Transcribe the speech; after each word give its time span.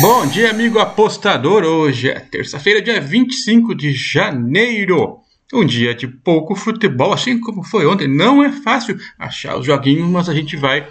Bom 0.00 0.28
dia, 0.28 0.50
amigo 0.50 0.78
apostador. 0.78 1.64
Hoje 1.64 2.08
é 2.08 2.20
terça-feira, 2.20 2.80
dia 2.80 3.00
25 3.00 3.74
de 3.74 3.92
janeiro. 3.92 5.18
Um 5.52 5.64
dia 5.64 5.92
de 5.92 6.06
pouco 6.06 6.54
futebol, 6.54 7.12
assim 7.12 7.40
como 7.40 7.64
foi 7.64 7.84
ontem. 7.84 8.06
Não 8.06 8.40
é 8.40 8.52
fácil 8.52 8.96
achar 9.18 9.58
os 9.58 9.66
joguinhos, 9.66 10.08
mas 10.08 10.28
a 10.28 10.34
gente 10.34 10.56
vai 10.56 10.88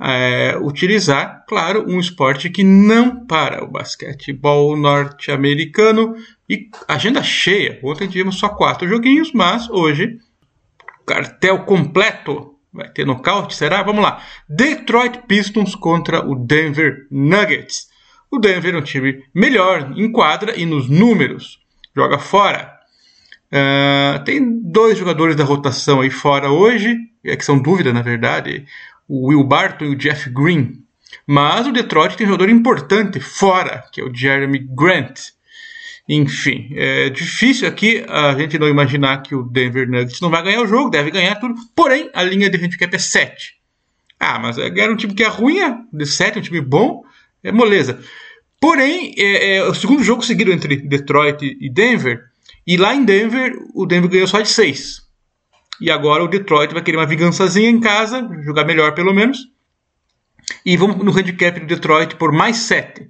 é, 0.00 0.56
utilizar, 0.62 1.44
claro, 1.46 1.84
um 1.86 2.00
esporte 2.00 2.48
que 2.48 2.64
não 2.64 3.26
para 3.26 3.62
o 3.62 3.70
basquetebol 3.70 4.78
norte-americano 4.78 6.14
e 6.48 6.70
agenda 6.88 7.22
cheia. 7.22 7.78
Ontem 7.84 8.08
tivemos 8.08 8.38
só 8.38 8.48
quatro 8.48 8.88
joguinhos, 8.88 9.30
mas 9.30 9.68
hoje 9.68 10.16
cartel 11.06 11.64
completo. 11.64 12.54
Vai 12.72 12.88
ter 12.88 13.04
nocaute, 13.04 13.54
será? 13.54 13.82
Vamos 13.82 14.02
lá. 14.02 14.22
Detroit 14.48 15.26
Pistons 15.26 15.74
contra 15.74 16.26
o 16.26 16.34
Denver 16.34 17.06
Nuggets. 17.10 17.88
O 18.30 18.38
Denver 18.38 18.74
é 18.74 18.78
um 18.78 18.82
time 18.82 19.24
melhor 19.34 19.92
em 19.96 20.10
quadra 20.12 20.58
e 20.58 20.66
nos 20.66 20.88
números. 20.88 21.58
Joga 21.96 22.18
fora. 22.18 22.78
Uh, 23.50 24.22
tem 24.24 24.60
dois 24.62 24.98
jogadores 24.98 25.34
da 25.34 25.44
rotação 25.44 26.02
aí 26.02 26.10
fora 26.10 26.50
hoje, 26.50 26.96
é 27.24 27.34
que 27.36 27.44
são 27.44 27.58
dúvida 27.58 27.92
na 27.92 28.02
verdade, 28.02 28.66
o 29.08 29.28
Will 29.28 29.42
Barton 29.42 29.86
e 29.86 29.88
o 29.88 29.96
Jeff 29.96 30.28
Green. 30.28 30.82
Mas 31.26 31.66
o 31.66 31.72
Detroit 31.72 32.16
tem 32.16 32.26
um 32.26 32.30
jogador 32.30 32.50
importante 32.50 33.18
fora, 33.20 33.82
que 33.92 34.00
é 34.00 34.04
o 34.04 34.14
Jeremy 34.14 34.58
Grant. 34.58 35.18
Enfim, 36.06 36.70
é 36.74 37.10
difícil 37.10 37.66
aqui 37.68 38.04
a 38.08 38.34
gente 38.34 38.58
não 38.58 38.68
imaginar 38.68 39.22
que 39.22 39.34
o 39.34 39.42
Denver 39.42 39.88
Nuggets 39.88 40.20
não 40.20 40.30
vai 40.30 40.42
ganhar 40.42 40.62
o 40.62 40.66
jogo, 40.66 40.90
deve 40.90 41.10
ganhar 41.10 41.34
tudo. 41.36 41.54
Porém, 41.74 42.10
a 42.14 42.22
linha 42.22 42.48
de 42.48 42.56
handicap 42.56 42.94
é 42.94 42.98
7. 42.98 43.54
Ah, 44.20 44.38
mas 44.38 44.58
é, 44.58 44.90
um 44.90 44.96
time 44.96 45.14
que 45.14 45.22
é 45.22 45.28
ruim, 45.28 45.60
é 45.60 45.76
de 45.92 46.06
7, 46.06 46.38
um 46.38 46.42
time 46.42 46.60
bom 46.60 47.02
é 47.42 47.52
moleza. 47.52 48.00
Porém, 48.60 49.14
é, 49.16 49.56
é, 49.56 49.64
o 49.64 49.74
segundo 49.74 50.02
jogo 50.02 50.24
seguido 50.24 50.52
entre 50.52 50.76
Detroit 50.76 51.56
e 51.60 51.70
Denver, 51.70 52.24
e 52.66 52.76
lá 52.76 52.94
em 52.94 53.04
Denver, 53.04 53.56
o 53.74 53.86
Denver 53.86 54.10
ganhou 54.10 54.26
só 54.26 54.40
de 54.40 54.48
6. 54.48 55.02
E 55.80 55.90
agora 55.90 56.24
o 56.24 56.28
Detroit 56.28 56.72
vai 56.72 56.82
querer 56.82 56.96
uma 56.96 57.06
vingançazinha 57.06 57.70
em 57.70 57.80
casa, 57.80 58.28
jogar 58.44 58.64
melhor 58.64 58.94
pelo 58.94 59.14
menos. 59.14 59.38
E 60.64 60.76
vamos 60.76 60.96
no 60.96 61.16
handicap 61.16 61.60
do 61.60 61.66
Detroit 61.66 62.16
por 62.16 62.32
mais 62.32 62.56
7. 62.56 63.08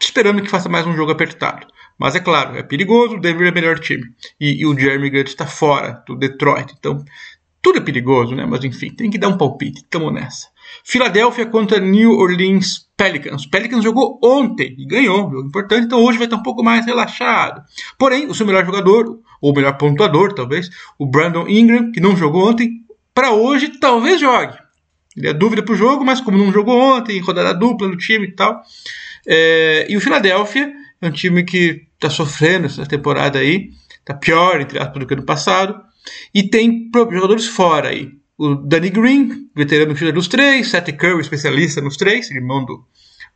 Esperando 0.00 0.42
que 0.42 0.48
faça 0.48 0.68
mais 0.68 0.86
um 0.86 0.96
jogo 0.96 1.12
apertado. 1.12 1.66
Mas 1.98 2.14
é 2.14 2.20
claro, 2.20 2.56
é 2.56 2.62
perigoso, 2.62 3.16
o 3.16 3.20
Denver 3.20 3.46
é 3.46 3.50
o 3.50 3.54
melhor 3.54 3.78
time. 3.78 4.04
E, 4.40 4.62
e 4.62 4.66
o 4.66 4.76
Jeremy 4.76 5.10
Grant 5.10 5.28
está 5.28 5.46
fora 5.46 6.02
do 6.06 6.16
Detroit. 6.16 6.74
Então, 6.76 7.04
tudo 7.60 7.78
é 7.78 7.80
perigoso, 7.80 8.34
né? 8.34 8.46
Mas 8.46 8.64
enfim, 8.64 8.90
tem 8.90 9.10
que 9.10 9.18
dar 9.18 9.28
um 9.28 9.38
palpite. 9.38 9.84
Tamo 9.88 10.10
nessa. 10.10 10.48
Filadélfia 10.84 11.46
contra 11.46 11.78
New 11.78 12.12
Orleans 12.12 12.88
Pelicans. 12.96 13.46
Pelicans 13.46 13.82
jogou 13.82 14.18
ontem 14.22 14.74
e 14.78 14.86
ganhou, 14.86 15.30
jogo 15.30 15.48
importante, 15.48 15.86
então 15.86 16.02
hoje 16.02 16.18
vai 16.18 16.26
estar 16.26 16.36
um 16.36 16.42
pouco 16.42 16.62
mais 16.62 16.86
relaxado. 16.86 17.62
Porém, 17.98 18.26
o 18.26 18.34
seu 18.34 18.46
melhor 18.46 18.64
jogador, 18.64 19.20
ou 19.40 19.54
melhor 19.54 19.76
pontuador, 19.76 20.32
talvez, 20.34 20.70
o 20.98 21.06
Brandon 21.06 21.48
Ingram, 21.48 21.90
que 21.90 22.00
não 22.00 22.16
jogou 22.16 22.48
ontem, 22.48 22.82
para 23.14 23.32
hoje 23.32 23.78
talvez 23.80 24.20
jogue. 24.20 24.56
Ele 25.16 25.28
é 25.28 25.32
dúvida 25.32 25.62
para 25.62 25.74
o 25.74 25.76
jogo, 25.76 26.04
mas 26.04 26.20
como 26.20 26.38
não 26.38 26.52
jogou 26.52 26.78
ontem, 26.78 27.20
rodada 27.20 27.52
dupla 27.52 27.88
no 27.88 27.96
time 27.96 28.26
e 28.28 28.34
tal. 28.34 28.62
É, 29.26 29.86
e 29.88 29.96
o 29.96 30.00
Philadelphia 30.00 30.72
é 31.00 31.06
um 31.06 31.10
time 31.10 31.44
que 31.44 31.82
está 31.94 32.08
sofrendo 32.08 32.66
essa 32.66 32.86
temporada 32.86 33.38
aí, 33.38 33.70
está 33.98 34.14
pior, 34.14 34.60
entre 34.60 34.78
aspas, 34.78 34.98
do 34.98 35.06
que 35.06 35.14
ano 35.14 35.24
passado, 35.24 35.80
e 36.34 36.42
tem 36.42 36.90
jogadores 36.94 37.46
fora 37.46 37.88
aí 37.88 38.21
o 38.38 38.54
Danny 38.54 38.90
Green, 38.90 39.50
veterano 39.54 39.94
filho 39.94 40.12
dos 40.12 40.28
três, 40.28 40.68
Seth 40.68 40.92
Curry, 40.96 41.20
especialista 41.20 41.80
nos 41.80 41.96
três, 41.96 42.30
irmão 42.30 42.64
do 42.64 42.84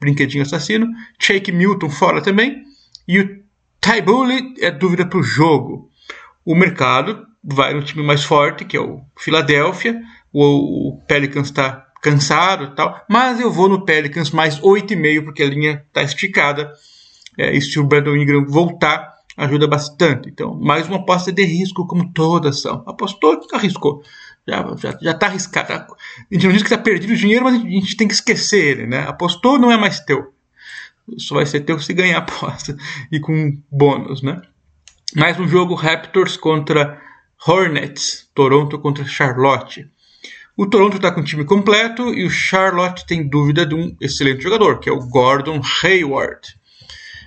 brinquedinho 0.01 0.43
assassino, 0.43 0.87
Shake 1.19 1.53
Milton 1.53 1.91
fora 1.91 2.21
também, 2.21 2.63
e 3.07 3.21
o 3.21 3.47
Ty 3.81 4.03
Bully 4.03 4.55
é 4.61 4.71
dúvida 4.71 5.07
para 5.07 5.19
o 5.19 5.23
jogo. 5.23 5.91
O 6.45 6.55
mercado 6.55 7.27
vai 7.43 7.73
no 7.73 7.83
time 7.83 8.03
mais 8.03 8.25
forte, 8.25 8.65
que 8.65 8.77
é 8.77 8.81
o 8.81 9.01
Philadelphia, 9.17 10.01
o, 10.33 10.89
o 10.91 11.01
Pelicans 11.07 11.47
está 11.47 11.87
cansado 12.03 12.65
e 12.65 12.75
tal, 12.75 13.01
mas 13.09 13.41
eu 13.41 13.51
vou 13.51 13.69
no 13.69 13.85
Pelicans 13.85 14.31
mais 14.31 14.61
8,5 14.61 15.25
porque 15.25 15.43
a 15.43 15.49
linha 15.49 15.85
está 15.87 16.03
esticada. 16.03 16.73
É, 17.39 17.55
e 17.55 17.61
se 17.61 17.79
o 17.79 17.85
Brandon 17.85 18.17
Ingram 18.17 18.47
voltar, 18.47 19.13
ajuda 19.37 19.67
bastante. 19.67 20.29
Então, 20.29 20.55
mais 20.55 20.89
uma 20.89 20.99
aposta 20.99 21.31
de 21.31 21.45
risco, 21.45 21.87
como 21.87 22.13
todas 22.13 22.63
são. 22.63 22.83
Apostou, 22.87 23.39
arriscou 23.53 24.03
já 24.47 24.77
já 24.79 24.99
já 25.01 25.11
está 25.11 25.27
arriscado. 25.27 25.73
A 25.73 25.87
gente 26.31 26.47
não 26.47 26.53
diz 26.53 26.63
que 26.63 26.69
está 26.69 26.79
perdido 26.79 27.13
o 27.13 27.17
dinheiro, 27.17 27.45
mas 27.45 27.55
a 27.55 27.59
gente 27.59 27.97
tem 27.97 28.07
que 28.07 28.15
esquecer 28.15 28.65
ele, 28.65 28.87
né? 28.87 29.01
Apostou 29.09 29.59
não 29.59 29.71
é 29.71 29.77
mais 29.77 30.01
teu. 30.01 30.33
Só 31.19 31.37
vai 31.37 31.47
ser 31.47 31.61
teu 31.61 31.79
se 31.79 31.93
ganhar 31.93 32.17
a 32.17 32.21
aposta 32.21 32.77
e 33.11 33.21
com 33.21 33.61
bônus, 33.71 34.23
né? 34.23 34.41
Mais 35.15 35.39
um 35.39 35.47
jogo 35.47 35.75
Raptors 35.75 36.37
contra 36.37 37.01
Hornets, 37.47 38.29
Toronto 38.35 38.79
contra 38.79 39.05
Charlotte. 39.05 39.89
O 40.57 40.67
Toronto 40.67 40.97
está 40.97 41.13
com 41.13 41.21
o 41.21 41.25
time 41.25 41.45
completo 41.45 42.15
e 42.15 42.25
o 42.25 42.31
Charlotte 42.31 43.07
tem 43.07 43.29
dúvida 43.29 43.67
de 43.67 43.75
um 43.75 43.95
excelente 44.01 44.43
jogador, 44.43 44.81
que 44.81 44.89
é 44.89 44.93
o 44.93 45.07
Gordon 45.09 45.61
Hayward. 45.83 46.57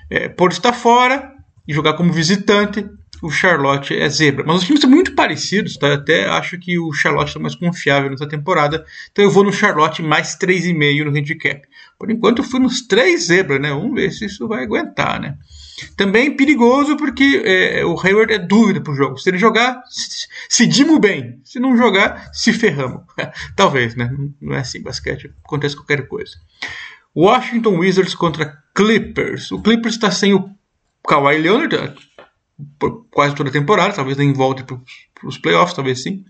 É, 0.09 0.27
por 0.27 0.51
estar 0.51 0.73
fora 0.73 1.31
e 1.67 1.73
jogar 1.73 1.93
como 1.93 2.11
visitante, 2.11 2.89
o 3.21 3.29
Charlotte 3.29 3.95
é 3.95 4.07
zebra. 4.09 4.43
Mas 4.45 4.57
os 4.57 4.63
times 4.65 4.81
são 4.81 4.89
muito 4.89 5.13
parecidos, 5.13 5.77
tá? 5.77 5.93
Até 5.93 6.27
acho 6.27 6.57
que 6.57 6.79
o 6.79 6.91
Charlotte 6.93 7.37
é 7.37 7.39
mais 7.39 7.55
confiável 7.55 8.09
nessa 8.09 8.27
temporada. 8.27 8.85
Então 9.11 9.23
eu 9.23 9.31
vou 9.31 9.43
no 9.43 9.51
Charlotte 9.51 10.01
mais 10.01 10.37
3,5 10.37 11.03
no 11.03 11.17
handicap. 11.17 11.61
Por 11.97 12.09
enquanto 12.09 12.39
eu 12.39 12.45
fui 12.45 12.59
nos 12.59 12.81
3 12.81 13.25
zebra, 13.25 13.59
né? 13.59 13.69
Vamos 13.69 13.93
ver 13.93 14.11
se 14.11 14.25
isso 14.25 14.47
vai 14.47 14.63
aguentar, 14.63 15.19
né? 15.19 15.37
Também 15.95 16.35
perigoso 16.35 16.97
porque 16.97 17.41
é, 17.45 17.85
o 17.85 17.99
Hayward 17.99 18.33
é 18.33 18.39
dúvida 18.39 18.81
pro 18.81 18.95
jogo. 18.95 19.17
Se 19.17 19.29
ele 19.29 19.37
jogar, 19.37 19.81
se 20.49 20.65
dimo 20.65 20.99
bem. 20.99 21.39
Se 21.43 21.59
não 21.59 21.77
jogar, 21.77 22.29
se 22.33 22.53
ferramos. 22.53 23.01
Talvez, 23.55 23.95
né? 23.95 24.11
Não 24.41 24.55
é 24.55 24.59
assim, 24.59 24.81
basquete. 24.81 25.31
Acontece 25.43 25.75
qualquer 25.75 26.07
coisa. 26.07 26.37
Washington 27.15 27.77
Wizards 27.77 28.15
contra 28.15 28.57
Clippers. 28.73 29.51
O 29.51 29.61
Clippers 29.61 29.95
está 29.95 30.11
sem 30.11 30.33
o 30.33 30.49
Kawhi 31.07 31.39
Leonard, 31.39 31.95
quase 33.09 33.35
toda 33.35 33.49
a 33.49 33.53
temporada, 33.53 33.93
talvez 33.93 34.17
nem 34.17 34.33
volte 34.33 34.63
para 34.63 34.77
os 35.23 35.37
playoffs, 35.37 35.75
talvez 35.75 36.03
sim. 36.03 36.25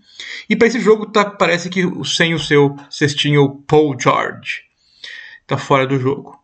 E 0.48 0.56
para 0.56 0.68
esse 0.68 0.80
jogo 0.80 1.06
tá, 1.06 1.24
parece 1.24 1.68
que 1.68 1.82
sem 2.04 2.34
o 2.34 2.38
seu 2.38 2.76
cestinho 2.88 3.62
Paul 3.66 3.96
George 4.00 4.62
está 5.42 5.58
fora 5.58 5.86
do 5.86 5.98
jogo. 5.98 6.38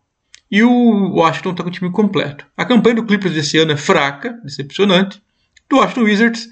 E 0.50 0.62
o 0.62 1.14
Washington 1.14 1.50
está 1.50 1.62
com 1.62 1.68
o 1.68 1.72
time 1.72 1.90
completo. 1.90 2.46
A 2.56 2.64
campanha 2.64 2.96
do 2.96 3.04
Clippers 3.04 3.34
desse 3.34 3.58
ano 3.58 3.72
é 3.72 3.76
fraca, 3.76 4.32
decepcionante. 4.44 5.20
Do 5.68 5.78
Washington 5.78 6.02
Wizards, 6.02 6.48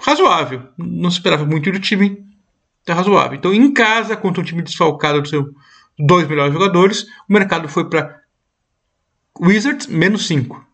razoável. 0.00 0.62
Não 0.76 1.10
se 1.10 1.18
esperava 1.18 1.44
muito 1.44 1.70
do 1.70 1.78
time, 1.78 2.24
está 2.80 2.94
razoável. 2.94 3.38
Então, 3.38 3.54
em 3.54 3.72
casa, 3.72 4.16
contra 4.16 4.40
um 4.40 4.44
time 4.44 4.62
desfalcado 4.62 5.20
dos 5.20 5.30
seus 5.30 5.46
dois 5.98 6.26
melhores 6.26 6.52
jogadores, 6.52 7.06
o 7.28 7.32
mercado 7.32 7.68
foi 7.68 7.88
para 7.88 8.20
Wizards 9.40 9.86
menos 9.86 10.26
5. 10.26 10.64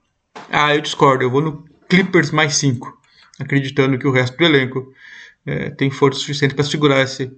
Ah, 0.50 0.74
eu 0.74 0.80
discordo. 0.80 1.24
Eu 1.24 1.30
vou 1.30 1.42
no 1.42 1.71
Clippers 1.92 2.30
mais 2.30 2.56
5, 2.56 2.90
acreditando 3.38 3.98
que 3.98 4.06
o 4.06 4.10
resto 4.10 4.34
do 4.38 4.44
elenco 4.44 4.94
é, 5.44 5.68
tem 5.68 5.90
força 5.90 6.20
suficiente 6.20 6.54
para 6.54 6.64
segurar 6.64 7.02
esse 7.02 7.30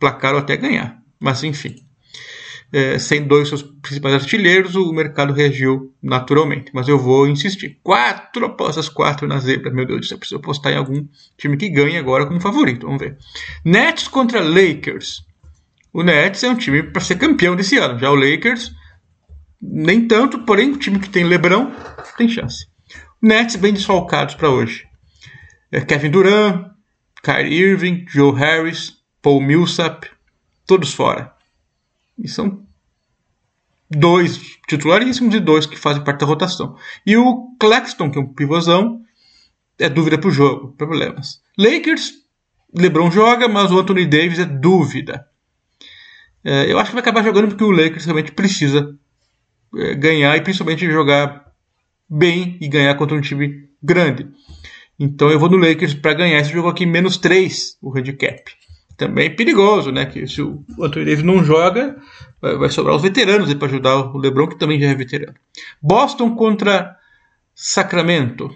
placar 0.00 0.32
ou 0.32 0.38
até 0.38 0.56
ganhar. 0.56 1.02
Mas 1.20 1.44
enfim, 1.44 1.84
é, 2.72 2.98
sem 2.98 3.22
dois 3.24 3.46
seus 3.48 3.62
principais 3.62 4.14
artilheiros, 4.14 4.74
o 4.74 4.90
mercado 4.90 5.34
reagiu 5.34 5.92
naturalmente. 6.02 6.70
Mas 6.72 6.88
eu 6.88 6.98
vou 6.98 7.28
insistir. 7.28 7.78
Quatro 7.82 8.46
apostas, 8.46 8.88
quatro 8.88 9.28
na 9.28 9.38
zebra. 9.38 9.70
Meu 9.70 9.84
Deus 9.84 10.00
do 10.00 10.06
céu, 10.06 10.16
preciso 10.16 10.38
apostar 10.38 10.72
em 10.72 10.76
algum 10.76 11.06
time 11.36 11.54
que 11.58 11.68
ganhe 11.68 11.98
agora 11.98 12.24
como 12.24 12.40
favorito. 12.40 12.86
Vamos 12.86 13.02
ver. 13.02 13.18
Nets 13.62 14.08
contra 14.08 14.40
Lakers. 14.40 15.26
O 15.92 16.02
Nets 16.02 16.42
é 16.42 16.48
um 16.48 16.56
time 16.56 16.82
para 16.84 17.02
ser 17.02 17.16
campeão 17.16 17.54
desse 17.54 17.76
ano. 17.76 17.98
Já 17.98 18.10
o 18.10 18.14
Lakers, 18.14 18.72
nem 19.60 20.08
tanto, 20.08 20.38
porém, 20.38 20.72
o 20.72 20.78
time 20.78 20.98
que 20.98 21.10
tem 21.10 21.22
Lebron 21.22 21.70
tem 22.16 22.30
chance. 22.30 22.72
Nets 23.24 23.56
bem 23.56 23.72
desfalcados 23.72 24.34
para 24.34 24.50
hoje. 24.50 24.86
É 25.72 25.80
Kevin 25.80 26.10
Durant, 26.10 26.72
Kyrie 27.22 27.58
Irving, 27.58 28.04
Joe 28.06 28.38
Harris, 28.38 28.98
Paul 29.22 29.40
Millsap, 29.40 30.06
todos 30.66 30.92
fora. 30.92 31.32
E 32.18 32.28
são 32.28 32.66
dois 33.90 34.58
titularíssimos 34.68 35.34
e 35.34 35.40
dois 35.40 35.64
que 35.64 35.78
fazem 35.78 36.04
parte 36.04 36.20
da 36.20 36.26
rotação. 36.26 36.76
E 37.06 37.16
o 37.16 37.56
Claxton, 37.58 38.10
que 38.10 38.18
é 38.18 38.20
um 38.20 38.26
pivôzão, 38.26 39.00
é 39.78 39.88
dúvida 39.88 40.18
para 40.18 40.28
o 40.28 40.30
jogo, 40.30 40.72
problemas. 40.76 41.40
Lakers, 41.56 42.12
LeBron 42.74 43.10
joga, 43.10 43.48
mas 43.48 43.72
o 43.72 43.78
Anthony 43.78 44.04
Davis 44.04 44.38
é 44.38 44.44
dúvida. 44.44 45.26
É, 46.44 46.70
eu 46.70 46.78
acho 46.78 46.90
que 46.90 46.96
vai 46.96 47.00
acabar 47.00 47.24
jogando 47.24 47.48
porque 47.48 47.64
o 47.64 47.70
Lakers 47.70 48.04
realmente 48.04 48.32
precisa 48.32 48.94
é, 49.76 49.94
ganhar 49.94 50.36
e 50.36 50.42
principalmente 50.42 50.84
jogar 50.90 51.43
bem 52.08 52.58
e 52.60 52.68
ganhar 52.68 52.94
contra 52.96 53.16
um 53.16 53.20
time 53.20 53.68
grande. 53.82 54.28
Então 54.98 55.30
eu 55.30 55.38
vou 55.38 55.48
no 55.48 55.56
Lakers 55.56 55.94
para 55.94 56.14
ganhar 56.14 56.40
esse 56.40 56.52
jogo 56.52 56.68
aqui, 56.68 56.86
menos 56.86 57.16
3 57.16 57.78
o 57.82 57.96
handicap. 57.96 58.50
também 58.96 59.34
perigoso, 59.34 59.90
né? 59.90 60.06
Que 60.06 60.26
se 60.26 60.40
o 60.42 60.64
Anthony 60.80 61.04
Davis 61.04 61.24
não 61.24 61.44
joga, 61.44 61.96
vai 62.40 62.70
sobrar 62.70 62.96
os 62.96 63.02
veteranos 63.02 63.52
para 63.54 63.68
ajudar 63.68 63.96
o 63.96 64.18
LeBron, 64.18 64.48
que 64.48 64.58
também 64.58 64.80
já 64.80 64.88
é 64.88 64.94
veterano. 64.94 65.34
Boston 65.82 66.34
contra 66.34 66.96
Sacramento. 67.54 68.50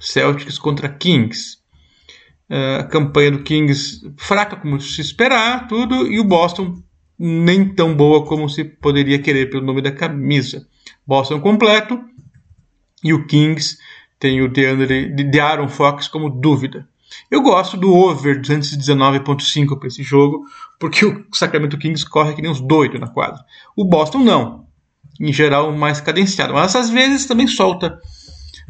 Celtics 0.00 0.58
contra 0.58 0.88
Kings. 0.88 1.58
A 2.78 2.84
campanha 2.84 3.30
do 3.30 3.42
Kings 3.42 4.00
fraca 4.16 4.56
como 4.56 4.80
se 4.80 5.00
esperar, 5.00 5.68
tudo, 5.68 6.06
e 6.06 6.18
o 6.18 6.24
Boston 6.24 6.82
nem 7.18 7.68
tão 7.68 7.94
boa 7.94 8.26
como 8.26 8.48
se 8.48 8.64
poderia 8.64 9.18
querer 9.18 9.48
pelo 9.48 9.64
nome 9.64 9.80
da 9.80 9.92
camisa. 9.92 10.66
Boston 11.06 11.40
completo 11.40 11.98
e 13.02 13.12
o 13.12 13.26
Kings 13.26 13.78
tem 14.18 14.40
o 14.42 14.48
DeAndre, 14.48 15.08
de 15.08 15.40
Aaron 15.40 15.68
Fox 15.68 16.06
como 16.08 16.30
dúvida. 16.30 16.88
Eu 17.30 17.42
gosto 17.42 17.76
do 17.76 17.92
over 17.92 18.40
219.5 18.40 19.78
para 19.78 19.88
esse 19.88 20.02
jogo, 20.02 20.44
porque 20.78 21.04
o 21.04 21.26
Sacramento 21.32 21.78
Kings 21.78 22.08
corre 22.08 22.34
que 22.34 22.42
nem 22.42 22.50
uns 22.50 22.60
doidos 22.60 23.00
na 23.00 23.08
quadra. 23.08 23.44
O 23.76 23.84
Boston 23.84 24.18
não. 24.18 24.66
Em 25.20 25.32
geral, 25.32 25.72
mais 25.72 26.00
cadenciado. 26.00 26.54
Mas 26.54 26.74
às 26.74 26.88
vezes 26.88 27.26
também 27.26 27.46
solta 27.46 28.00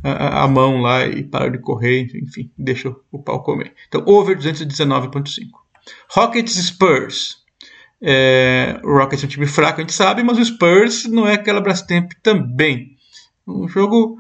a, 0.03 0.43
a 0.43 0.49
mão 0.49 0.81
lá 0.81 1.07
e 1.07 1.23
para 1.23 1.51
de 1.51 1.59
correr, 1.59 2.11
enfim, 2.15 2.51
deixa 2.59 2.95
o 3.11 3.19
pau 3.19 3.43
comer. 3.43 3.75
Então, 3.89 4.03
over 4.07 4.37
219.5. 4.37 5.63
Rockets 6.11 6.55
Spurs. 6.55 7.43
É, 8.01 8.81
o 8.83 8.99
Rockets 8.99 9.23
é 9.23 9.27
um 9.27 9.31
time 9.31 9.47
fraco, 9.47 9.81
a 9.81 9.83
gente 9.83 9.93
sabe, 9.93 10.25
mas 10.25 10.37
o 10.39 10.45
Spurs 10.45 11.05
não 11.07 11.27
é 11.27 11.35
aquela 11.35 11.61
Brastemp 11.61 12.11
também. 12.21 12.97
Um 13.47 13.69
jogo, 13.69 14.19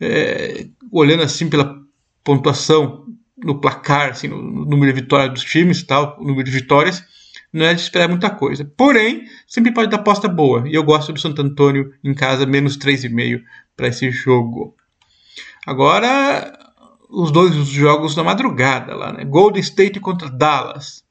é, 0.00 0.66
olhando 0.90 1.22
assim 1.22 1.48
pela 1.48 1.78
pontuação 2.24 3.06
no 3.36 3.60
placar, 3.60 4.10
assim, 4.10 4.28
no, 4.28 4.40
no 4.40 4.64
número 4.64 4.92
de 4.92 5.00
vitórias 5.00 5.32
dos 5.32 5.44
times, 5.44 5.82
tal, 5.82 6.16
o 6.18 6.24
número 6.24 6.44
de 6.44 6.50
vitórias, 6.50 7.02
não 7.52 7.66
é 7.66 7.74
de 7.74 7.80
esperar 7.80 8.08
muita 8.08 8.30
coisa. 8.30 8.64
Porém, 8.76 9.24
sempre 9.46 9.72
pode 9.72 9.90
dar 9.90 9.98
aposta 9.98 10.28
boa. 10.28 10.68
E 10.68 10.74
eu 10.74 10.84
gosto 10.84 11.12
do 11.12 11.20
Santo 11.20 11.42
Antônio 11.42 11.92
em 12.02 12.14
casa, 12.14 12.46
menos 12.46 12.76
3,5 12.76 13.42
para 13.76 13.88
esse 13.88 14.10
jogo. 14.10 14.74
Agora, 15.66 16.56
os 17.08 17.30
dois 17.30 17.54
jogos 17.66 18.14
na 18.14 18.22
madrugada 18.22 18.94
lá, 18.94 19.12
né? 19.12 19.24
Golden 19.24 19.60
State 19.60 19.98
contra 20.00 20.30
Dallas. 20.30 21.04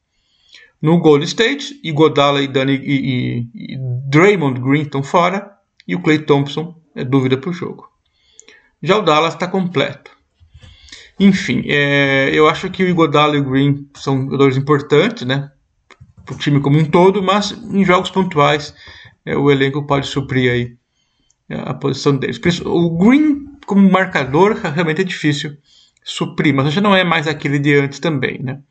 No 0.81 0.97
Golden 0.99 1.25
State, 1.25 1.79
Igodala 1.83 2.41
e, 2.41 2.47
Danny, 2.47 2.75
e, 2.75 3.47
e, 3.53 3.73
e 3.73 3.77
Draymond 4.09 4.61
Green 4.61 4.83
estão 4.83 5.03
fora 5.03 5.51
e 5.85 5.93
o 5.93 6.01
Clay 6.01 6.19
Thompson 6.19 6.79
é 6.95 7.03
dúvida 7.03 7.37
para 7.37 7.49
o 7.49 7.53
jogo. 7.53 7.88
Já 8.81 8.97
o 8.97 9.01
Dallas 9.01 9.33
está 9.33 9.47
completo. 9.47 10.11
Enfim, 11.19 11.63
é, 11.65 12.29
eu 12.33 12.47
acho 12.47 12.69
que 12.69 12.83
o 12.83 12.87
Igodala 12.87 13.35
e 13.35 13.39
o 13.39 13.49
Green 13.49 13.87
são 13.95 14.21
jogadores 14.21 14.55
importantes, 14.55 15.27
né? 15.27 15.51
Para 16.25 16.35
o 16.35 16.37
time 16.37 16.61
como 16.61 16.77
um 16.77 16.85
todo, 16.85 17.21
mas 17.21 17.51
em 17.51 17.83
jogos 17.83 18.09
pontuais 18.09 18.73
é, 19.25 19.35
o 19.35 19.51
elenco 19.51 19.85
pode 19.85 20.07
suprir 20.07 20.51
aí 20.51 20.77
é, 21.49 21.59
a 21.59 21.73
posição 21.73 22.15
deles. 22.15 22.39
O 22.65 22.97
Green 22.97 23.49
como 23.65 23.89
marcador 23.91 24.53
realmente 24.55 25.01
é 25.01 25.03
difícil 25.03 25.57
suprir, 26.03 26.53
mas 26.53 26.73
já 26.73 26.79
não 26.79 26.95
é 26.95 27.03
mais 27.03 27.27
aquele 27.27 27.59
de 27.59 27.75
antes 27.75 27.99
também, 27.99 28.41
né? 28.41 28.61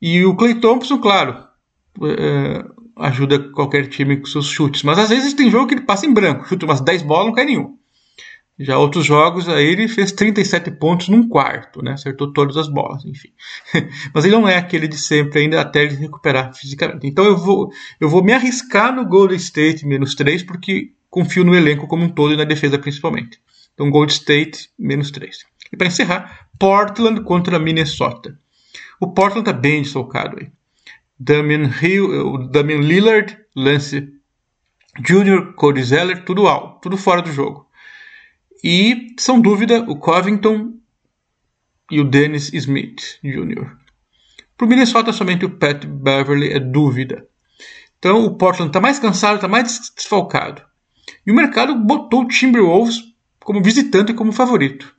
E 0.00 0.24
o 0.24 0.36
Clay 0.36 0.54
Thompson, 0.54 0.98
claro, 0.98 1.44
é, 2.00 2.64
ajuda 2.96 3.38
qualquer 3.50 3.88
time 3.88 4.16
com 4.16 4.26
seus 4.26 4.46
chutes, 4.46 4.82
mas 4.82 4.98
às 4.98 5.08
vezes 5.08 5.34
tem 5.34 5.50
jogo 5.50 5.66
que 5.66 5.74
ele 5.74 5.82
passa 5.82 6.06
em 6.06 6.14
branco, 6.14 6.46
chuta 6.46 6.64
umas 6.64 6.80
10 6.80 7.02
bolas 7.02 7.26
não 7.26 7.34
cai 7.34 7.44
nenhum. 7.44 7.76
Já 8.58 8.78
outros 8.78 9.04
jogos 9.04 9.48
aí 9.48 9.66
ele 9.66 9.88
fez 9.88 10.12
37 10.12 10.70
pontos 10.72 11.08
num 11.08 11.28
quarto, 11.28 11.82
né? 11.82 11.92
Acertou 11.92 12.32
todas 12.32 12.56
as 12.56 12.68
bolas, 12.68 13.04
enfim. 13.04 13.30
Mas 14.14 14.24
ele 14.24 14.36
não 14.36 14.46
é 14.48 14.56
aquele 14.56 14.86
de 14.86 14.98
sempre 14.98 15.40
ainda 15.40 15.60
até 15.60 15.84
ele 15.84 15.96
recuperar 15.96 16.54
fisicamente. 16.54 17.06
Então 17.06 17.24
eu 17.24 17.36
vou, 17.36 17.70
eu 17.98 18.08
vou 18.08 18.22
me 18.22 18.32
arriscar 18.32 18.94
no 18.94 19.06
Golden 19.06 19.36
State 19.36 19.86
menos 19.86 20.14
3 20.14 20.42
porque 20.44 20.92
confio 21.10 21.44
no 21.44 21.54
elenco 21.54 21.86
como 21.86 22.04
um 22.04 22.08
todo 22.08 22.32
e 22.32 22.36
na 22.36 22.44
defesa 22.44 22.78
principalmente. 22.78 23.38
Então, 23.74 23.90
Gold 23.90 24.12
State, 24.12 24.70
menos 24.78 25.10
3. 25.10 25.44
E 25.72 25.76
para 25.76 25.86
encerrar, 25.86 26.48
Portland 26.58 27.22
contra 27.22 27.58
Minnesota. 27.58 28.38
O 29.00 29.08
Portland 29.08 29.48
está 29.48 29.52
bem 29.52 29.82
desfalcado 29.82 30.38
aí. 30.38 30.50
Damian, 31.18 31.70
Hill, 31.80 32.48
Damian 32.48 32.80
Lillard, 32.80 33.36
Lance 33.56 34.08
Jr., 35.00 35.54
Cody 35.54 35.82
Zeller, 35.82 36.24
tudo 36.24 36.46
alto, 36.46 36.80
tudo 36.82 36.96
fora 36.96 37.22
do 37.22 37.32
jogo. 37.32 37.66
E, 38.62 39.14
são 39.18 39.40
dúvida, 39.40 39.80
o 39.88 39.96
Covington 39.96 40.74
e 41.90 42.00
o 42.00 42.04
Dennis 42.04 42.52
Smith 42.52 43.18
Jr. 43.22 43.76
Para 44.56 44.66
o 44.66 44.68
Minnesota, 44.68 45.12
somente 45.12 45.44
o 45.44 45.50
Pat 45.50 45.84
Beverly 45.84 46.52
é 46.52 46.60
dúvida. 46.60 47.26
Então, 47.98 48.24
o 48.24 48.36
Portland 48.36 48.70
está 48.70 48.80
mais 48.80 48.98
cansado, 48.98 49.36
está 49.36 49.48
mais 49.48 49.90
desfalcado. 49.96 50.62
E 51.26 51.32
o 51.32 51.34
mercado 51.34 51.74
botou 51.74 52.22
o 52.22 52.28
Timberwolves 52.28 53.00
como 53.40 53.62
visitante 53.62 54.12
e 54.12 54.14
como 54.14 54.32
favorito. 54.32 54.94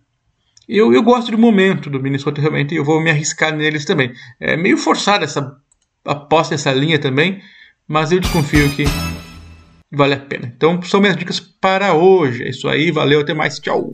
Eu, 0.68 0.94
eu 0.94 1.04
gosto 1.04 1.32
do 1.32 1.38
momento 1.38 1.90
do 1.90 2.02
Minnesota 2.02 2.40
realmente 2.40 2.74
e 2.74 2.78
eu 2.78 2.86
vou 2.86 3.02
me 3.02 3.10
arriscar 3.10 3.56
neles 3.56 3.86
também. 3.86 4.14
É 4.40 4.56
meio 4.56 4.78
forçada 4.78 5.26
essa 5.26 5.58
aposta 6.06 6.54
nessa 6.54 6.72
linha 6.72 7.00
também, 7.00 7.42
mas 7.88 8.12
eu 8.12 8.20
desconfio 8.20 8.70
que 8.74 8.84
vale 9.94 10.16
a 10.16 10.20
pena. 10.20 10.52
Então 10.56 10.82
são 10.82 11.00
minhas 11.00 11.16
dicas 11.16 11.40
para 11.40 11.94
hoje. 11.94 12.44
É 12.44 12.50
isso 12.50 12.68
aí, 12.68 12.92
valeu, 12.92 13.22
até 13.22 13.34
mais, 13.34 13.60
tchau. 13.60 13.92